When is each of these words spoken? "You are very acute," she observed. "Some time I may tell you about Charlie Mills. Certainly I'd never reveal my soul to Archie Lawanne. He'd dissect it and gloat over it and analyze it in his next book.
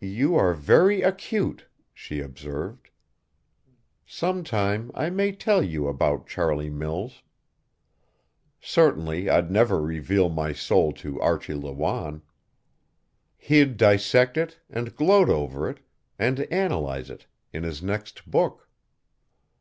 "You 0.00 0.36
are 0.36 0.54
very 0.54 1.02
acute," 1.02 1.66
she 1.92 2.20
observed. 2.20 2.90
"Some 4.06 4.44
time 4.44 4.92
I 4.94 5.10
may 5.10 5.32
tell 5.32 5.64
you 5.64 5.88
about 5.88 6.28
Charlie 6.28 6.70
Mills. 6.70 7.24
Certainly 8.60 9.28
I'd 9.28 9.50
never 9.50 9.80
reveal 9.82 10.28
my 10.28 10.52
soul 10.52 10.92
to 11.02 11.20
Archie 11.20 11.54
Lawanne. 11.54 12.22
He'd 13.36 13.76
dissect 13.76 14.36
it 14.36 14.60
and 14.70 14.94
gloat 14.94 15.28
over 15.28 15.68
it 15.68 15.80
and 16.20 16.38
analyze 16.52 17.10
it 17.10 17.26
in 17.52 17.64
his 17.64 17.82
next 17.82 18.30
book. 18.30 18.68